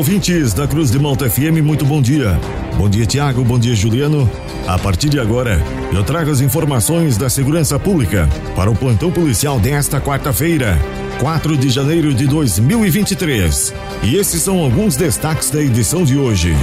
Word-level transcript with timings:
ouvintes 0.00 0.54
da 0.54 0.66
Cruz 0.66 0.90
de 0.90 0.98
Malta 0.98 1.28
FM, 1.28 1.60
muito 1.62 1.84
bom 1.84 2.00
dia. 2.00 2.40
Bom 2.78 2.88
dia, 2.88 3.04
Tiago, 3.04 3.44
bom 3.44 3.58
dia, 3.58 3.74
Juliano. 3.74 4.30
A 4.66 4.78
partir 4.78 5.10
de 5.10 5.20
agora, 5.20 5.62
eu 5.92 6.02
trago 6.02 6.30
as 6.30 6.40
informações 6.40 7.18
da 7.18 7.28
segurança 7.28 7.78
pública 7.78 8.26
para 8.56 8.70
o 8.70 8.74
plantão 8.74 9.12
policial 9.12 9.60
desta 9.60 10.00
quarta-feira, 10.00 10.78
4 11.18 11.54
de 11.54 11.68
janeiro 11.68 12.14
de 12.14 12.26
2023. 12.26 13.74
E 14.02 14.16
esses 14.16 14.40
são 14.40 14.60
alguns 14.60 14.96
destaques 14.96 15.50
da 15.50 15.60
edição 15.60 16.02
de 16.02 16.16
hoje. 16.16 16.54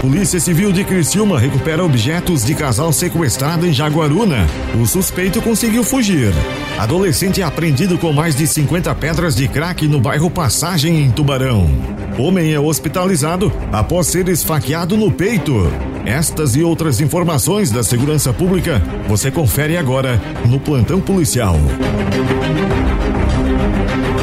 Polícia 0.00 0.38
Civil 0.38 0.72
de 0.72 0.84
Criciúma 0.84 1.40
recupera 1.40 1.84
objetos 1.84 2.44
de 2.44 2.54
casal 2.54 2.92
sequestrado 2.92 3.66
em 3.66 3.72
Jaguaruna. 3.72 4.46
O 4.80 4.86
suspeito 4.86 5.42
conseguiu 5.42 5.82
fugir. 5.82 6.32
Adolescente 6.78 7.42
é 7.42 7.44
apreendido 7.44 7.98
com 7.98 8.12
mais 8.12 8.36
de 8.36 8.46
50 8.46 8.94
pedras 8.94 9.34
de 9.34 9.48
crack 9.48 9.88
no 9.88 10.00
bairro 10.00 10.30
Passagem, 10.30 11.02
em 11.02 11.10
Tubarão. 11.10 11.68
Homem 12.16 12.52
é 12.52 12.60
hospitalizado 12.60 13.52
após 13.72 14.06
ser 14.06 14.28
esfaqueado 14.28 14.96
no 14.96 15.10
peito. 15.10 15.70
Estas 16.06 16.54
e 16.54 16.62
outras 16.62 17.00
informações 17.00 17.72
da 17.72 17.82
segurança 17.82 18.32
pública 18.32 18.80
você 19.08 19.32
confere 19.32 19.76
agora 19.76 20.20
no 20.46 20.60
Plantão 20.60 21.00
Policial. 21.00 21.56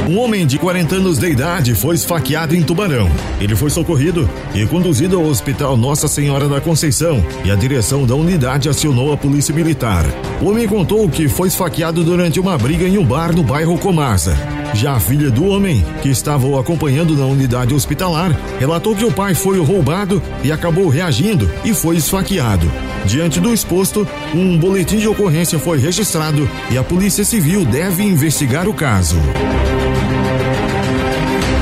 Um 0.08 0.20
homem 0.20 0.46
de 0.46 0.60
40 0.60 0.98
anos 0.98 1.18
de 1.18 1.28
idade 1.28 1.74
foi 1.74 1.96
esfaqueado 1.96 2.56
em 2.56 2.62
Tubarão. 2.62 3.10
Ele 3.42 3.56
foi 3.56 3.72
socorrido 3.72 4.30
e 4.54 4.64
conduzido 4.68 5.18
ao 5.18 5.26
Hospital 5.26 5.76
Nossa 5.76 6.08
Senhora 6.08 6.48
da 6.48 6.62
Conceição 6.62 7.26
e 7.44 7.50
a 7.50 7.56
direção 7.56 8.06
da 8.06 8.14
unidade 8.14 8.70
acionou 8.70 9.12
a 9.12 9.18
Polícia 9.18 9.54
Militar. 9.54 10.06
O 10.40 10.50
homem 10.50 10.68
contou 10.68 11.10
que 11.10 11.28
foi 11.28 11.48
esfaqueado 11.48 12.04
durante 12.04 12.40
uma 12.40 12.56
briga 12.56 12.88
em 12.88 13.00
um 13.00 13.04
bar 13.04 13.36
no 13.36 13.42
bairro 13.42 13.80
Comasa. 13.80 14.38
Já 14.76 14.94
a 14.94 15.00
filha 15.00 15.32
do 15.32 15.46
homem, 15.46 15.84
que 16.04 16.10
estava 16.10 16.46
o 16.46 16.60
acompanhando 16.60 17.16
na 17.16 17.26
unidade 17.26 17.74
hospitalar, 17.74 18.32
relatou 18.60 18.96
que 18.96 19.06
o 19.06 19.12
pai 19.12 19.34
foi 19.34 19.58
roubado 19.60 20.22
e 20.44 20.52
acabou 20.52 20.88
reagindo 20.88 21.50
e 21.64 21.74
foi 21.74 21.96
esfaqueado. 21.96 22.72
Diante 23.06 23.40
do 23.40 23.52
exposto, 23.52 24.08
um 24.36 24.56
boletim 24.58 24.98
de 24.98 25.08
ocorrência 25.08 25.58
foi 25.58 25.80
registrado 25.80 26.48
e 26.70 26.78
a 26.78 26.84
Polícia 26.84 27.24
Civil 27.24 27.66
deve 27.66 28.04
investigar 28.04 28.68
o 28.68 28.74
caso. 28.74 29.18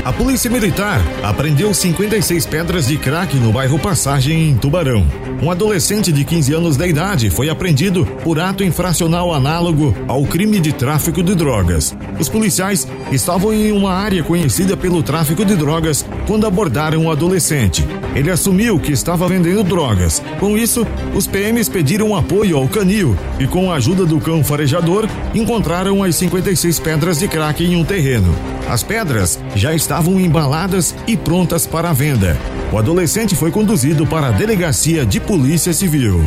A 0.04 0.12
Polícia 0.12 0.50
Militar 0.50 1.00
apreendeu 1.22 1.72
56 1.72 2.44
pedras 2.44 2.88
de 2.88 2.98
crack 2.98 3.34
no 3.38 3.50
bairro 3.50 3.78
Passagem, 3.78 4.50
em 4.50 4.54
Tubarão. 4.54 5.06
Um 5.42 5.50
adolescente 5.50 6.12
de 6.12 6.26
15 6.26 6.52
anos 6.52 6.76
de 6.76 6.86
idade 6.86 7.30
foi 7.30 7.48
apreendido 7.48 8.04
por 8.22 8.38
ato 8.38 8.62
infracional 8.62 9.32
análogo 9.32 9.96
ao 10.06 10.22
crime 10.24 10.60
de 10.60 10.74
tráfico 10.74 11.22
de 11.22 11.34
drogas. 11.34 11.96
Os 12.20 12.28
policiais 12.28 12.86
estavam 13.10 13.54
em 13.54 13.72
uma 13.72 13.94
área 13.94 14.22
conhecida 14.22 14.76
pelo 14.76 15.02
tráfico 15.02 15.42
de 15.42 15.56
drogas 15.56 16.04
quando 16.26 16.46
abordaram 16.46 17.06
o 17.06 17.10
adolescente. 17.10 17.82
Ele 18.14 18.30
assumiu 18.30 18.78
que 18.78 18.92
estava 18.92 19.26
vendendo 19.26 19.64
drogas. 19.64 20.22
Com 20.38 20.54
isso, 20.54 20.86
os 21.14 21.26
PMs 21.26 21.70
pediram 21.70 22.14
apoio 22.14 22.58
ao 22.58 22.68
canil 22.68 23.16
e, 23.40 23.46
com 23.46 23.72
a 23.72 23.76
ajuda 23.76 24.04
do 24.04 24.20
cão 24.20 24.44
farejador, 24.44 25.08
encontraram 25.34 26.02
as 26.02 26.14
56 26.16 26.78
pedras 26.78 27.20
de 27.20 27.26
crack 27.26 27.64
em 27.64 27.74
um 27.74 27.84
terreno. 27.84 28.53
As 28.68 28.82
pedras 28.82 29.38
já 29.54 29.74
estavam 29.74 30.18
embaladas 30.18 30.94
e 31.06 31.16
prontas 31.16 31.66
para 31.66 31.92
venda. 31.92 32.36
O 32.72 32.78
adolescente 32.78 33.34
foi 33.36 33.50
conduzido 33.50 34.06
para 34.06 34.28
a 34.28 34.30
delegacia 34.30 35.04
de 35.04 35.20
polícia 35.20 35.72
civil. 35.72 36.20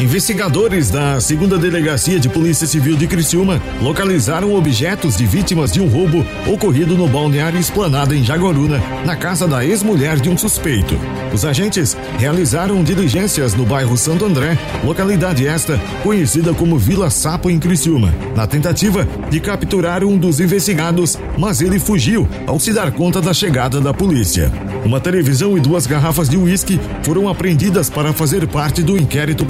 Investigadores 0.00 0.88
da 0.88 1.20
segunda 1.20 1.58
delegacia 1.58 2.18
de 2.18 2.26
Polícia 2.26 2.66
Civil 2.66 2.96
de 2.96 3.06
Criciúma 3.06 3.60
localizaram 3.82 4.54
objetos 4.54 5.14
de 5.14 5.26
vítimas 5.26 5.70
de 5.72 5.78
um 5.78 5.88
roubo 5.88 6.24
ocorrido 6.50 6.96
no 6.96 7.06
balneário 7.06 7.60
Esplanada 7.60 8.16
em 8.16 8.24
Jaguaruna, 8.24 8.80
na 9.04 9.14
casa 9.14 9.46
da 9.46 9.62
ex-mulher 9.62 10.18
de 10.18 10.30
um 10.30 10.38
suspeito. 10.38 10.98
Os 11.34 11.44
agentes 11.44 11.94
realizaram 12.18 12.82
diligências 12.82 13.52
no 13.52 13.66
bairro 13.66 13.94
Santo 13.94 14.24
André, 14.24 14.58
localidade 14.82 15.46
esta 15.46 15.78
conhecida 16.02 16.54
como 16.54 16.78
Vila 16.78 17.10
Sapo 17.10 17.50
em 17.50 17.58
Criciúma, 17.58 18.14
na 18.34 18.46
tentativa 18.46 19.06
de 19.28 19.38
capturar 19.38 20.02
um 20.02 20.16
dos 20.16 20.40
investigados, 20.40 21.18
mas 21.38 21.60
ele 21.60 21.78
fugiu 21.78 22.26
ao 22.46 22.58
se 22.58 22.72
dar 22.72 22.90
conta 22.90 23.20
da 23.20 23.34
chegada 23.34 23.82
da 23.82 23.92
polícia. 23.92 24.50
Uma 24.82 24.98
televisão 24.98 25.58
e 25.58 25.60
duas 25.60 25.86
garrafas 25.86 26.26
de 26.26 26.38
uísque 26.38 26.80
foram 27.02 27.28
apreendidas 27.28 27.90
para 27.90 28.14
fazer 28.14 28.48
parte 28.48 28.82
do 28.82 28.96
inquérito 28.96 29.44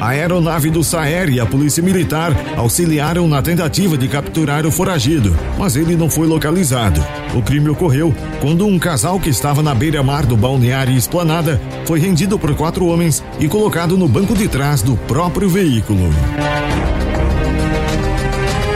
A 0.00 0.08
aeronave 0.08 0.70
do 0.70 0.84
SAER 0.84 1.30
e 1.30 1.40
a 1.40 1.46
Polícia 1.46 1.82
Militar 1.82 2.32
auxiliaram 2.56 3.26
na 3.26 3.40
tentativa 3.40 3.96
de 3.96 4.06
capturar 4.06 4.66
o 4.66 4.70
foragido, 4.70 5.36
mas 5.58 5.74
ele 5.74 5.96
não 5.96 6.10
foi 6.10 6.26
localizado. 6.26 7.04
O 7.34 7.42
crime 7.42 7.68
ocorreu 7.70 8.14
quando 8.40 8.66
um 8.66 8.78
casal 8.78 9.18
que 9.18 9.30
estava 9.30 9.62
na 9.62 9.74
beira-mar 9.74 10.26
do 10.26 10.36
balneário 10.36 10.96
Esplanada 10.96 11.60
foi 11.86 11.98
rendido 11.98 12.38
por 12.38 12.54
quatro 12.54 12.86
homens 12.86 13.24
e 13.40 13.48
colocado 13.48 13.96
no 13.96 14.06
banco 14.06 14.34
de 14.34 14.46
trás 14.48 14.82
do 14.82 14.96
próprio 14.96 15.48
veículo. 15.48 16.10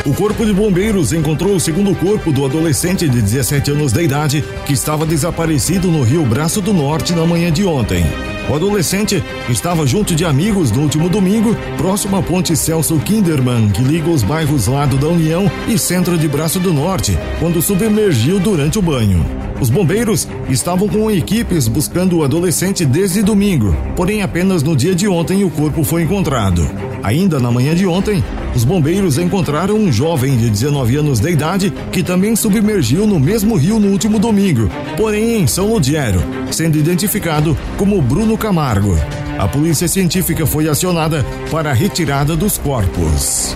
O 0.04 0.12
Corpo 0.12 0.44
de 0.44 0.52
Bombeiros 0.52 1.12
encontrou 1.12 1.54
o 1.54 1.60
segundo 1.60 1.94
corpo 1.94 2.32
do 2.32 2.44
adolescente 2.44 3.08
de 3.08 3.22
17 3.22 3.70
anos 3.70 3.92
de 3.92 4.02
idade 4.02 4.44
que 4.66 4.72
estava 4.72 5.06
desaparecido 5.06 5.92
no 5.92 6.02
Rio 6.02 6.26
Braço 6.26 6.60
do 6.60 6.72
Norte 6.72 7.12
na 7.12 7.24
manhã 7.24 7.52
de 7.52 7.64
ontem. 7.64 8.04
O 8.50 8.54
adolescente 8.54 9.22
estava 9.48 9.86
junto 9.86 10.16
de 10.16 10.24
amigos 10.24 10.72
no 10.72 10.82
último 10.82 11.08
domingo, 11.08 11.54
próximo 11.76 12.16
à 12.16 12.22
ponte 12.22 12.56
Celso 12.56 12.98
Kinderman, 12.98 13.70
que 13.70 13.80
liga 13.80 14.10
os 14.10 14.24
bairros 14.24 14.66
Lado 14.66 14.96
da 14.96 15.06
União 15.06 15.48
e 15.68 15.78
Centro 15.78 16.19
de 16.19 16.26
Braço 16.26 16.58
do 16.58 16.72
Norte, 16.72 17.16
quando 17.38 17.62
submergiu 17.62 18.40
durante 18.40 18.80
o 18.80 18.82
banho. 18.82 19.41
Os 19.62 19.70
bombeiros 19.70 20.26
estavam 20.48 20.88
com 20.88 21.08
equipes 21.08 21.68
buscando 21.68 22.18
o 22.18 22.24
adolescente 22.24 22.84
desde 22.84 23.22
domingo, 23.22 23.76
porém 23.94 24.20
apenas 24.20 24.60
no 24.60 24.74
dia 24.74 24.92
de 24.92 25.06
ontem 25.06 25.44
o 25.44 25.50
corpo 25.50 25.84
foi 25.84 26.02
encontrado. 26.02 26.68
Ainda 27.00 27.38
na 27.38 27.48
manhã 27.48 27.72
de 27.72 27.86
ontem, 27.86 28.24
os 28.56 28.64
bombeiros 28.64 29.18
encontraram 29.18 29.76
um 29.76 29.92
jovem 29.92 30.36
de 30.36 30.50
19 30.50 30.96
anos 30.96 31.20
de 31.20 31.30
idade 31.30 31.72
que 31.92 32.02
também 32.02 32.34
submergiu 32.34 33.06
no 33.06 33.20
mesmo 33.20 33.54
rio 33.54 33.78
no 33.78 33.86
último 33.86 34.18
domingo, 34.18 34.68
porém 34.96 35.40
em 35.40 35.46
São 35.46 35.68
Lodiero, 35.68 36.20
sendo 36.50 36.76
identificado 36.76 37.56
como 37.76 38.02
Bruno 38.02 38.36
Camargo. 38.36 38.98
A 39.38 39.46
polícia 39.46 39.86
científica 39.86 40.44
foi 40.44 40.68
acionada 40.68 41.24
para 41.52 41.70
a 41.70 41.72
retirada 41.72 42.34
dos 42.34 42.58
corpos. 42.58 43.54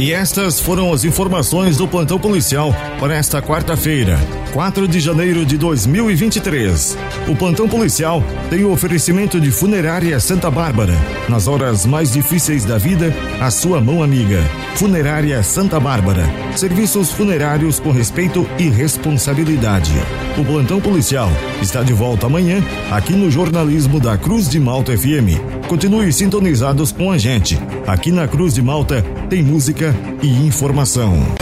E 0.00 0.14
estas 0.14 0.58
foram 0.58 0.94
as 0.94 1.04
informações 1.04 1.76
do 1.76 1.86
plantão 1.86 2.18
policial 2.18 2.74
para 2.98 3.14
esta 3.14 3.42
quarta-feira, 3.42 4.16
4 4.52 4.88
de 4.88 4.98
janeiro 4.98 5.44
de 5.44 5.56
2023. 5.56 6.98
O 7.28 7.36
plantão 7.36 7.68
policial 7.68 8.22
tem 8.48 8.64
o 8.64 8.72
oferecimento 8.72 9.40
de 9.40 9.50
Funerária 9.50 10.18
Santa 10.18 10.50
Bárbara. 10.50 10.94
Nas 11.28 11.46
horas 11.46 11.86
mais 11.86 12.12
difíceis 12.12 12.64
da 12.64 12.76
vida, 12.76 13.14
a 13.40 13.50
sua 13.50 13.80
mão 13.80 14.02
amiga. 14.02 14.42
Funerária 14.74 15.42
Santa 15.42 15.78
Bárbara. 15.78 16.24
Serviços 16.56 17.12
funerários 17.12 17.78
com 17.78 17.92
respeito 17.92 18.46
e 18.58 18.68
responsabilidade. 18.68 19.92
O 20.36 20.44
plantão 20.44 20.80
policial 20.80 21.30
está 21.62 21.82
de 21.82 21.92
volta 21.92 22.26
amanhã 22.26 22.62
aqui 22.90 23.12
no 23.12 23.30
jornalismo 23.30 24.00
da 24.00 24.18
Cruz 24.18 24.48
de 24.48 24.58
Malta 24.58 24.96
FM. 24.96 25.66
Continue 25.68 26.12
sintonizados 26.12 26.90
com 26.90 27.12
a 27.12 27.18
gente. 27.18 27.58
Aqui 27.86 28.10
na 28.10 28.26
Cruz 28.26 28.54
de 28.54 28.62
Malta 28.62 29.02
tem 29.28 29.42
música 29.42 29.94
e 30.22 30.28
informação. 30.46 31.39